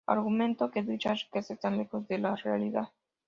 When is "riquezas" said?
1.25-1.51